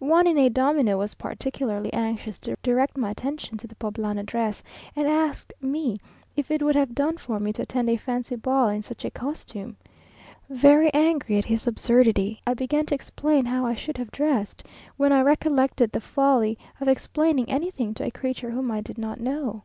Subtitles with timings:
[0.00, 4.60] One in a domino was particularly anxious to direct my attention to the Poblana dress,
[4.96, 5.98] and asked me
[6.34, 9.12] if it would have done for me to attend a fancy ball in such a
[9.12, 9.76] costume.
[10.50, 15.12] Very angry at his absurdity, I began to explain how I should have dressed, when
[15.12, 19.62] I recollected the folly of explaining anything to a creature whom I did not know.